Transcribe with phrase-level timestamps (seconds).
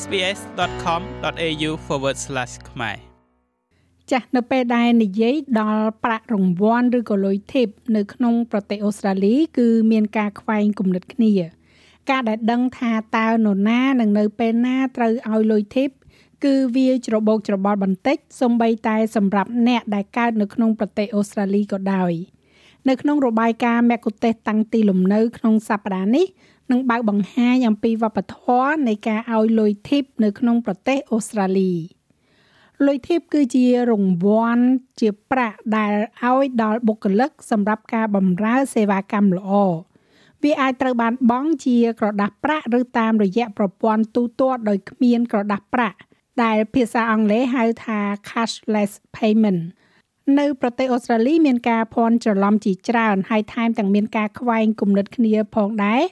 [0.00, 1.70] sbs.com.au/
[2.70, 2.96] ខ្មែរ
[4.10, 11.32] ចាស់នៅពេលដែលនិយាយដល់ប្រាក់រង្វាន់ឬក៏លុយធីបនៅក្នុងប្រទេសអូស្ត្រាលី គឺមានការខ្វែងគំនិតគ្នា
[12.10, 15.90] ការដែលដឹងថាតើនរណានឹងនៅពេលណាត្រូវឲ្យលុយធីប
[16.44, 22.12] គឺវាច្របូកច្របល់បន្តិចសំបីតែសម្រាប់អ្នកដែលកើតនៅក្នុងប្រទេសអូស្ត្រាលីក៏ដោយ
[22.88, 26.26] នៅក្នុងរបាយការណ៍មគ្គុទេសតាំងទីលំនៅក្នុងសប្តាហ៍នេះ
[26.70, 31.72] នឹងបើកបង្ហាញអំពីវប្បធម៌នៃការឲ្យលុយធីបនៅក្នុងប្រទេសអូស្ត្រាលី
[32.86, 34.64] លុយធីបគឺជារង្វាន់
[35.00, 35.92] ជាប្រាក់ដែល
[36.24, 39.52] ឲ្យដល់បុគ្គលិកសម្រាប់ការបម្រើសេវាកម្មល្អ
[40.42, 45.98] វាអាចត្រូវបានបង់ជាក្រដាស់ប្រាក់ឬតាមរយៈប្រព័ន្ធទូទាត់ដោយគ្មានក្រដាស់ប្រាក់
[46.42, 49.62] ដែលភាសាអង់គ្លេសហៅថា cashless payment
[50.38, 56.02] នៅប្រទេសអូស្ត្រាលីមានការភ័ន្តច្រឡំជាច្រើនហើយថែមទាំងមានការខ្វែងគំនិតគ្នាផងដែរ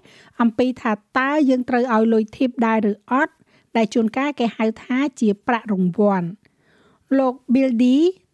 [0.40, 3.32] អំពីថាតើយើងត្រូវឲ្យលុយធីបដែរឬអត់
[3.76, 6.28] ដែលជួនកាលគេហៅថាជាប្រាក់រង្វាន់
[7.18, 7.84] លោក Bill D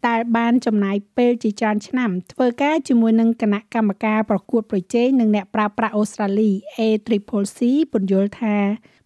[0.07, 7.59] ដែលបានចំណាយពេលជាច្រើនឆ្នាំធ្វើការជាមួយនឹងគណៈកម្មការប្រកួតប្រជែងនឹងអ្នកប្រើប្រាស់អូស្ត្រាលី ACCC
[7.91, 8.55] ពន្យល់ថា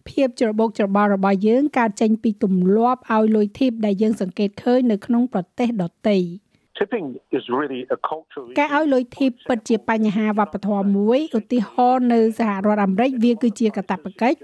[0.08, 6.18] ភាពច្របូកច្របល់របស់យើងកើតចេញពីទម្លាប់ឲ្យលុយធីបដែលយើងសង្កេតឃើញនៅក្នុងប្រទេសដទៃ
[6.82, 14.38] tipping is really a cultural ការឲ្យលុយធីបពិតជាបញ្ហាវប្បធម៌មួយឧទាហរណ៍នៅសហរដ្ឋអាមេរិកវាគឺជាកាតព្វកិច្ច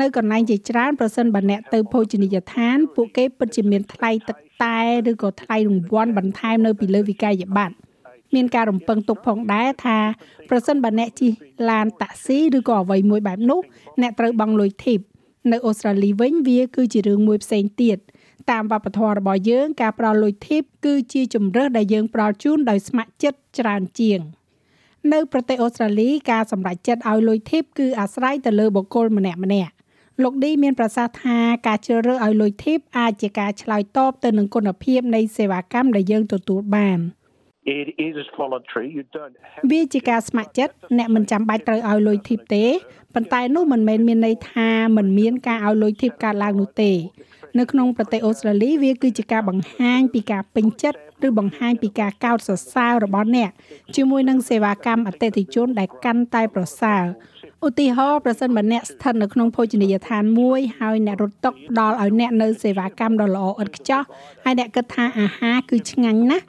[0.00, 7.74] នៅកន្លែងជាច្រើនប្រសិនបើអ្នកទៅភោជនីយដ្ឋាន ពួកគេពិតជាមានថ្លៃទឹកតែឬក៏ថ្លៃរង្វាន់បន្ថែមនៅពីលើវិក័យប័ត្រ
[8.34, 9.98] មានការរំពឹងទុកផងដែរថា
[10.50, 11.32] ប្រសិនបើអ្នកជិះ
[11.70, 13.60] ឡានតាក់ស៊ីឬក៏អ្វីមួយបែបនោះ
[14.02, 15.00] អ្នកត្រូវបង់លុយធីប
[15.52, 17.98] នៅអូស្ត្រាលីវិញវាគឺជារឿងមួយផ្សេងទៀត
[18.50, 24.20] តាមវប្បធម៌របស់យើងការផ្ដល់លុយធីបគឺជាជំរើសដែលយើងផ្ដល់ជូនដោយស្ម័គ្រចិត្តច្រើនជាង
[25.12, 29.72] នៅប្រទេសអូស្ត្រាលីការសម្រេចចិត្តឲ្យលុយធីបគឺអាស្រ័យទៅលើបុគ្គលម្នាក់ម្នាក់
[30.22, 37.00] លោកឌីមានប្រសាសន៍ថាការជ្រើសរើសឲ្យលុយធីបអាចជាការឆ្លើយតបទៅនឹងគុណភាពនៃសេវាកម្មដែលយើងទទួលបាន
[37.78, 42.64] it is voluntary you don't have វាជាការស្ម័គ្រចិត្តអ្នកមិនចាំបាច់ត្រូវឲ្យលុយធីបទេ
[43.14, 46.92] ប៉ុន្តែនោះមិនមែនមានន័យថាមិនមានការឲ្យលុយធីបកើតឡើងនោះទេ
[47.58, 53.50] នៅក្នុងប្រទេសអូស្ត្រាលីវាគឺជាការបង្ហាញពីការពេញចិត្តឬបង្ហាញពីការកោតសរសើររបស់អ្នក
[53.96, 57.04] ជាមួយនឹងសេវាកម្មអតិថិជនដែលកាន់តែប្រសើរ
[57.66, 64.02] ឧទាហរណ៍ប្រសិនបើអ្នកស្ថិតនៅក្នុងភោជនីយដ្ឋានមួយហើយអ្នករត់តុផ្ដល់ឲ្យអ្នកនៅសេវាកម្មដ៏ល្អឥតខ្ចោះ
[64.44, 66.44] ហើយអ្នកគិតថាអាហារគឺឆ្ងាញ់ណាស់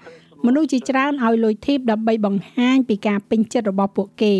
[0.46, 4.36] មនុស្សជាច្រើនឲ្យលុយធីបដើម្បីបង្ហាញពីការពេញចិត្តរបស់ពួកគេ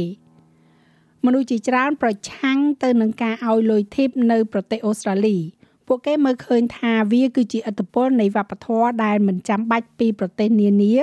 [1.26, 5.38] មនុស្សជាច្រើនប្រឆាំងទៅនឹងការឲ្យលុយធីបនៅប្រទេសអូស្ត្រាលី
[5.88, 10.96] ពួកគេមើលឃើញថាវាគឺជាឥទ្ធិពលនៃវប្បធម៌ដែលមិនចាំបាច់ពីប្រទេសនានា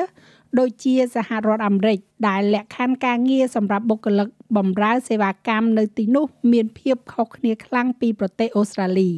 [0.58, 1.98] ដូចជាសហរដ្ឋអាមេរិក
[2.28, 9.10] ដែលលក្ខខណ្ឌការងារសម្រាប់បុគ្គលិកបម្រើសេវាកម្មនៅទីនោះ មានភាពខុសគ្នាខ្លាំងពីប្រទេសអូស្ត្រាលី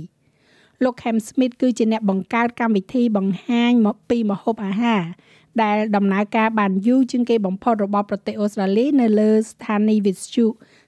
[0.83, 5.03] លោក Cam Smith គឺជាអ្នកបង្កើតកម្មវិធីបង្ហាញមកពីម្ហូបអាហារ
[5.63, 10.47] ដែលដំណើរការបានយូរជាងគេបំផុតរបស់ប្រទេសអូស្ត្រាលីនៅលើស្ថានីយ៍វិទ្យុ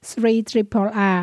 [0.08, 1.22] Sri Triple R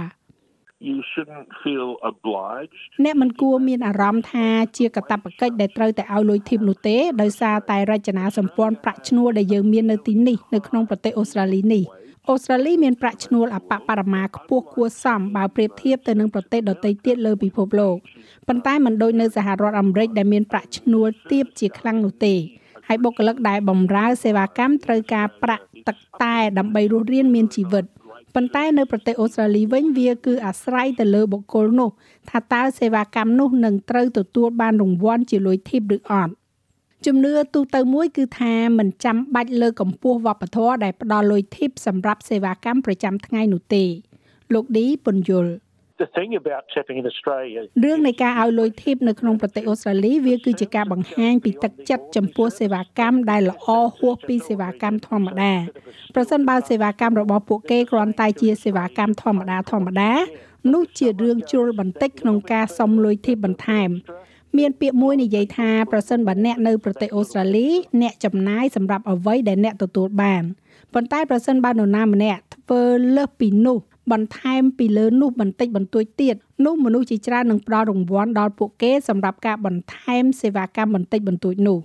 [0.89, 11.83] you shouldn't feel obliged អ្នកមិនគួរមានអារម្មណ៍ថាជាកាតព្វកិច្ចដែលត្រូវតែឲ្យលុយធីបនោះទេដោយសារតែរចនាសម្ព័ន្ធប្រាក់ឈ្នួលដែលយើងមាននៅទីនេះនៅក្នុងប្រទេសអូស្ត្រាលីនេះ
[12.29, 17.95] អូស្ត្រាលីមានប្រាក់ឈ្នួលអបបរមាខ្ពស់គួរសមបើប្រៀបធៀបទៅនឹងប្រទេសដទៃទៀតលើពិភពលោក
[18.47, 22.35] ប៉ុន្តែមិនដូចនៅសហរដ្ឋអាមេរិកដែលមានប្រាក់ឈ្នួលទាបជាខ្លាំងនោះទេ
[22.87, 27.85] ហើយបុគ្គលិកដែលបម្រើសេវាកម្មត្រូវការប្រាក់ទឹកតែដើម្បីរស់រានមានជីវិត
[28.35, 31.89] ប៉ុន្តែនៅប្រទេសអូស្ត្រាលីវិញវាគឺអាស្រ័យទៅលើបុគ្គលនោះ
[32.29, 36.33] ថាតើសេវាកម្មនោះនឹងត្រូវទទួលបានរង្វាន់ជាលុយធីបឬអត់
[37.05, 43.83] ជំនឿទូទៅមួយគឺថាមិនចាំបាច់លើកកម្ពស់វប្បធម៌ដែលផ្ដល់លុយធីបសម្រាប់សេវាកម្មប្រចាំថ្ងៃនោះទេ
[44.53, 45.51] លោកឌីពន្យល់
[46.01, 53.67] the thing about tipping in Australia រឿងនៃការឲ្យលុយធីបនៅក្នុងប្រទេសអូស្ត្រាលីវាគឺជាការបង្ហាញពីទឹកចិត្តចំពោះសេវាកម្មដែលល្អ
[53.97, 55.53] ហួសពីសេវាកម្មធម្មតា
[56.15, 60.11] ប្រសិនបើសេវាកម្មរបស់ពួកគេគ្រាន់តែជាសេវាកម្មធម្មតាធម្មតា
[60.73, 63.89] នោះជារឿងជ្រុលបន្តិចក្នុងការសុំលុយធីបបន្ថែម
[64.57, 67.67] មានពាក្យមួយនិយាយថាប្រសិនបើអ្នកនៅប្រទេសអូស្ត្រាលី
[68.01, 70.43] អ្នកចំណាយសម្រាប់អ្វីដែលអ្នកទទួលបាន
[70.93, 72.81] ប៉ុន្តែប្រសិនបើនរណាម្នាក់ធ្វើ
[73.15, 73.79] លើសពីនោះ
[74.11, 76.35] បន្ថែមពីលើនោះបន្តិចបន្តួចទៀត
[76.65, 81.79] នោះមនុស្សជាច្រើននឹងផ្ដល់រង្វាន់ដល់ពួកគេសម្រាប់ការបន្ថែមសេវាកម្មបន្តិចបន្តួចនោះ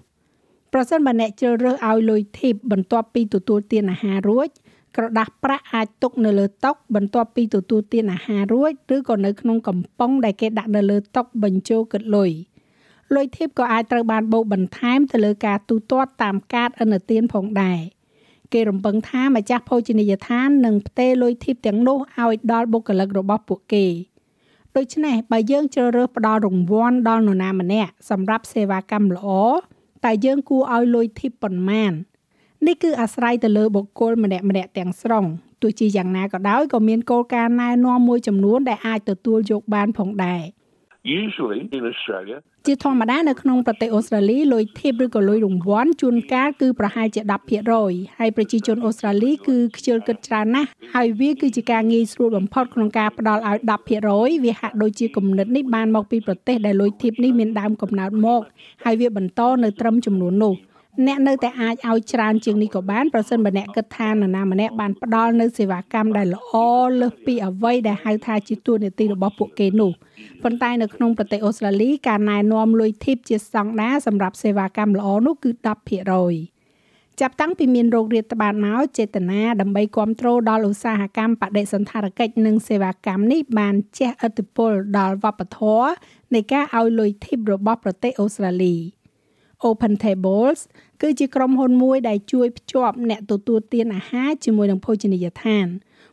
[0.73, 4.49] ប្រសិនបើអ្នកជ្រើសរើសឲ្យលុយធីបបន្ទាប់ពីទទួលទានអាហាររួច
[4.97, 12.31] ក្រដាស់ប្រាក់អាចទុកនៅលើតុបន្ទាប់ពីទទួលទានអាហាររួចឬក៏នៅក្នុងកំប៉ុងដែលគេដាក់នៅលើតុបញ្ចូលគិតលុយ
[13.15, 17.79] លុយធីបក៏អាចត្រូវបានបូកបន្ថែមទៅលើការទូទាត់តាមកាតឥណទានផងដែរ។
[18.53, 23.87] គេរំពឹងថាម្ចាស់ភោជនីយដ្ឋាននឹងផ្ទេរលុយធីបទាំងនោះឲ្យដល់បុគ្គលិករបស់ពួកគេ
[24.77, 29.29] ដូច្នេះបើយើងជ្រើសរើសផ្ដល់រង្វាន់ដល់នរណាម្នាក់សម្រាប់សេវាកម្មល្អ
[30.05, 31.93] តែយើងគួរឲ្យលុយធីបប៉ុន្មាន
[32.67, 35.25] នេះគឺអាស្រ័យទៅលើបុគ្គលម្នាក់ម្នាក់ទាំងស្រុង
[35.62, 40.43] ទោះជាយ៉ាងណាក៏ដោយក៏មានគោលការណ៍ណែនាំមួយចំនួនដែលអាចទទួលយកបានផងដែរ
[41.08, 47.20] Usually in Australia, ជាធម្មតានៅក្នុងប្រទេសអូស្ត្រាលីលុយធីបឬក៏លុយរង្វាន់ជួនកាលគឺប្រហែលជា
[47.70, 53.58] 10%ហើយប្រជាជនអូស្ត្រាលីគឺខ្ជិលគិតច្រើនណាស់ហើយវាគឺជាការងាយស្រួលបំផុតក្នុងការផ្ដល់ឲ្យ
[54.02, 58.40] 10%វាហាក់ដូចជាគំនិតនេះបានមកពីប្រទេសដែលលុយធីបនេះមានដើមកំណើតមក
[58.84, 60.55] ហើយវាបន្តនៅត្រឹមចំនួននោះ
[61.06, 66.53] អ្នកនៅតែអាចឲ្យច្រើនជាងនេះក៏បានប្រសិនបើអ្នកគិតថានរណាម្នាក់បានផ្ដល់នៅសេវាកម្មដែលល្អ
[67.00, 69.93] លើសពីអ្វីដែលហៅថាជាទួនាទីរបស់ពួកគេនោះ
[70.43, 75.50] ប៉ុន្តែនៅក្នុងប្រទេសអូស្ត្រាលីការណែនាំលុយធីបជាស្តង់ដារសម្រាប់សេវាកម្មល្អនោះគឺ
[76.37, 85.89] 10%ចាប់តាំងពីមានโรគរាតត្បាតមកចេតនាដើម្បីគ្រប់គ្រងដល់ឧស្សាហកម្មបដិសណ្ឋារកិច្ចនិងសេវាកម្មនេះបានជះឥទ្ធិពលដល់វប្បធម៌
[86.35, 88.77] នៃការឲ្យលុយធីបរបស់ប្រទេសអូស្ត្រាលី
[89.69, 90.60] Open Tables
[91.00, 95.66] គឺជាក្រុមហ៊ុនមួយដែលជួយភ្ជាប់អ្នកទទួលទានអាហារជាមួយនឹងភោជនីយដ្ឋាន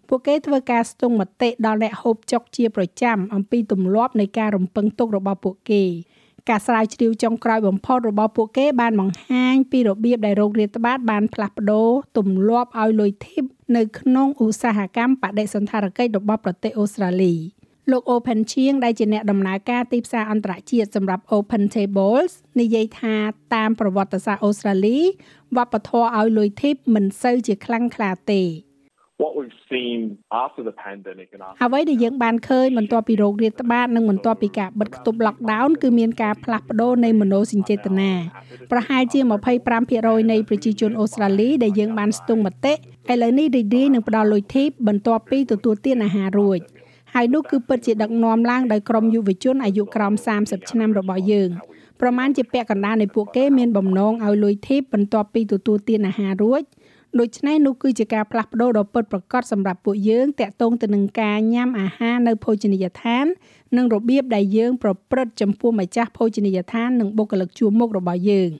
[0.07, 5.83] ពួកគេធ្វើការស្ទង់មតិដល់អ្នកហូបចុកជាប្រចាំអំពីទម្លាប់នៃការរំពឹងទុករបស់ពួកគេ
[6.49, 13.43] ការស្រាវជ្រាវចុងក្រោយបំផុតរបស់ពួកគេបានបង្ហាញពីរបៀបដែលโรគរាតត្បាតបានផ្លាស់ប្ដូរទម្លាប់ឲ្យលុយធីប
[13.77, 17.33] នៅក្នុងឧស្សាហកម្មបដិសណ្ឋារកិច្ចរបស់ប្រទេសអូស្ត្រាលី។
[17.91, 23.15] លោក Open Chiang ដែលជាអ្នកដំណើរការទីផ្សារអន្តរជាតិសម្រាប់ Open Tables និយាយថា
[23.55, 24.99] តាមប្រវត្តិសាស្ត្រអូស្ត្រាលី
[25.57, 28.43] វប្បធម៌ឲ្យលុយធីបមិនសូវជាខ្លាំងក្លាទេ
[29.21, 29.99] what we've seen
[30.43, 38.11] after the pandemic and after អ្វីដែលយើងបានឃើញបន្ទាប់ពីโรគរាតត្បាតនិងបន្ទាប់ពីការបិទគប់ lockdown គឺមានការផ្លាស់ប្ដូរនៃមនោសញ្ចេតនា
[38.71, 39.19] ប្រហែលជា
[39.75, 46.59] 25%នៃប្រជាជនអូស្ត្រាលីដែលយើងបានស្ទង់មតិឥឡូវនេះរីករាយនឹងផ្ដល់លុយធីបបន្ទាប់ពីទទួលទានអាហាររួច
[47.17, 51.49] ហើយនោះគឺពិតជាដឹកនាំឡើងដោយក្រុមយុវជនអាយុក្រោម30ឆ្នាំរបស់យើង
[52.01, 56.63] ប្រមាណជាពាក់កណ្ដាលនៃពួកគេមានបំណងឲ្យលុយធីបបន្ទាប់ពីទទួលទានអាហាររួច
[57.19, 63.25] ដូច្នេះនោះគឺជាការផ្លាស់ប្ដូរដ៏ពិតប្រាកដសម្រាប់ពួកយើងតាក់ទងទៅនឹងការញ៉ាំអាហារនៅភោជនីយដ្ឋាន
[63.77, 68.51] និងរបៀបដែលយើងប្រព្រឹត្តចំពោះម្ចាស់ភោជនីយដ្ឋាននិងបុគ្គលិកជួរមុខរបស់យើង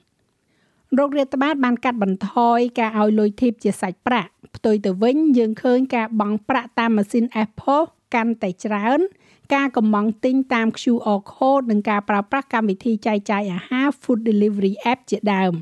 [0.98, 9.00] រោគរាតត្បាតបានកាត់បន្ថយការឲ្យលុយធីបជាសាច់ប្រាក់ផ្ទុយទៅវិញយើងឃើញការបង់ប្រាក់តាមម៉ាស៊ីន Apple កាន់តែច្រើន
[9.54, 15.54] ការកំងទិញតាម QR code និងការប្រើប្រាស់កម្មវិធីចែកចាយអាហារ Food Delivery App ជាដើម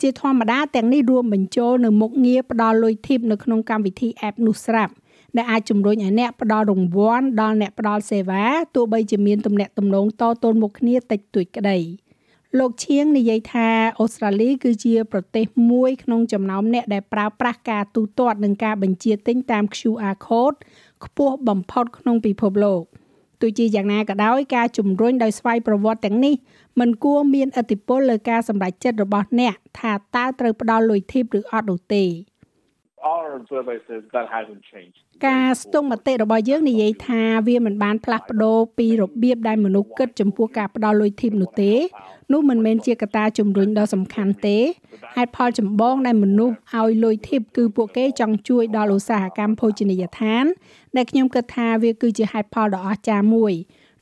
[0.00, 4.92] ជាធម្មតាទាំងនេះរួមបញ្ចូលនៅមុខងារផ្ដល់លុយធីបនៅក្នុងកម្មវិធី App នោះស្រាប់
[5.36, 8.44] ដែលអាចជំរុញឲ្យអ្នកផ្ដល់រង្វាន់ដល់អ្នកផ្ដល់សេវា
[8.74, 11.78] ទោះបីជាមានទំនាក់ទំនងតទល់មុខគ្នាតិចតួចក្តី
[12.58, 13.68] លោកឈៀងនិយាយថា
[14.00, 20.58] អូស្ត្រាលីគឺជាប្រទេសមួយក្នុងចំណោមអ្នកដែលប្រើប្រាស់ការទូទាត់និងការបញ្ជាទិញតាម QR code
[21.04, 22.82] ខ្ពស់បំផុតក្នុងពិភពលោក
[23.40, 26.34] ទោះជាយ៉ាងណាក៏ដោយការជំរុញដោយស្វ័យប្រវត្តិទាំងនេះ
[26.80, 32.04] មិនគួរមានឥទ្ធិពលលើការសម្រេចចិត្តរបស់អ្នកថាតើត្រូវផ្ដល់លុយធីបឬអត់នោះទេ
[35.28, 41.72] ការស្ទង់មតិរបស់យើងនិយាយថាវាមិនបានផ្លាស់ប្ដូរពីរបៀបដែលមនុស្សគិតចំពោះការផ្ដល់លុយធីបនោះទេ
[42.32, 44.58] នោះមិនមែនជាកត្តាជំរុញដ៏សំខាន់ទេ
[45.16, 50.44] ហេតុផលចម្បងដែលមនុស្សឲ្យលុយធីបគឺពួកគេចង់ជួយដល់ឧស្សាហកម្មភោជនីយដ្ឋាន
[50.96, 53.52] ដែលខ្ញុំគិតថាវាគឺជាហេតុផលដ៏អស្ចារ្យមួយ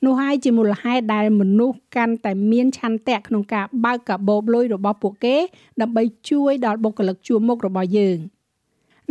[0.05, 5.37] នោះហើយជាមូលហេតុដែលមនុស្សកាន់តែមានឆន្ទៈក្នុងការបើកកាបូបលុយរបស់ពួកគេ
[5.81, 8.19] ដើម្បីជួយដល់បុគ្គលិកជួរមុខរបស់យើង។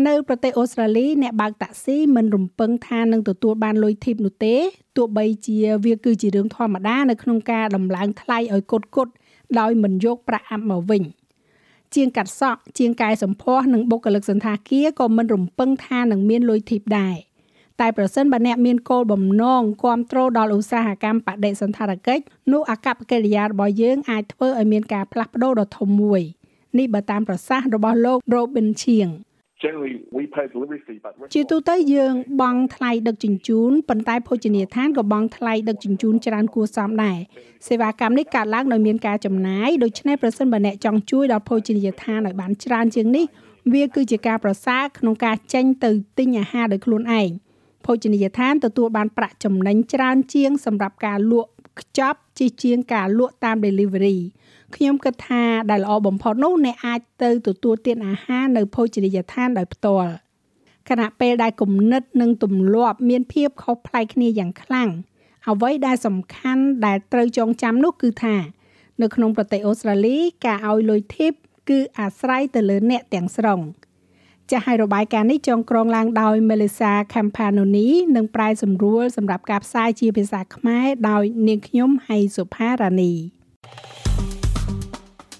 [0.06, 4.56] នៅប្រទេសអូស្ត្រាលីអ្នកបើកតាក់ស៊ីមិនរំពឹងថានឹងទទួលបានលុយធីបនោះទេ
[4.98, 9.08] ទោះបីជាវាគឺជារឿងធម្មតានៅក្នុងការដំឡើងថ្លៃឲ្យគុតគុត
[9.60, 11.04] ដោយមិនយកប្រាក់អាប់មកវិញ
[11.96, 17.16] ជាងកាត់សក់ជាងកែសម្ផស្សនិងបុគ្គលិកសន្តាគារក៏មិនរំពឹងថានឹងមានលុយធីបដែរ
[17.80, 26.22] តែប្រសិនបើអ្នកមានគោលបំណងគ្រប់គ្រងដល់ឧស្សាហកម្មបដិសណ្ឋារកិច្ចនោះអកប្បកិរិយារបស់យើងអាចធ្វើឲ្យមានការផ្លាស់ប្ដូរដ៏ធំមួយ
[26.78, 29.14] នេះបើតាមប្រសាសន៍របស់លោក Robin Chiang
[29.64, 37.18] generally we pay delivery fee but ជាទូទៅយើងបង់ថ្លៃដឹកជញ្ជូនប៉ុន្តែភោជនីយដ្ឋានក៏បង់ថ្លៃដឹកជញ្ជូនច្រើនគួរសមដែរ
[37.68, 43.26] សេវាកម្មនេះកើតឡើងដោយមានការចំណាយដូច្នេះប្រសិនបើអ្នកចង់ជួយដល់ភោជនីយដ្ឋានឲ្យបានច្រើនជាងនេះ
[43.74, 47.30] វាគឺជាការប្រសើរក្នុងការចេញទៅទិញអាហារដោយខ្លួនឯង
[47.86, 51.50] ភោជនីយដ្ឋានទទួលបានប្រាក់ចំណេញច្រើនជាងសម្រាប់ការលក់
[51.80, 54.18] ខ្ចប់ជាជាងការលក់តាម delivery
[54.76, 60.12] ខ្ញុំគិតថាដែលល្អបំផុតនោះអ្នកអាចទៅទទួលទានអាហារនៅភោជនីយដ្ឋានដោយផ្ទាល់
[60.90, 64.90] ខណៈពេលដែលគំនិតនិងទម្លាប់មានភាពខុសប្លែកគ្នាយ៉ាងខ្លាំង
[65.50, 68.36] អ្វីដែលសំខាន់ដែលត្រូវចងចាំនោះគឺថា
[69.02, 71.34] នៅក្នុងប្រទេសអូស្ត្រាលីការឲ្យលុយធីប
[71.70, 73.60] គឺអាស្រ័យទៅលើអ្នកទាំងស្រុង
[74.52, 83.14] ចាស់ហើយរបាយការណ៍នេះចងក្រងឡើងដោយ Melissa Campanoni និងប្រែសម្រួលសម្រាប់ការផ្សាយជាភាសាខ្មែរដោយនាងខ្ញុំហៃសុផារ៉ានី